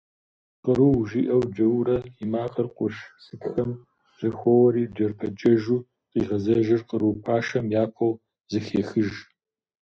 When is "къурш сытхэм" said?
2.75-3.71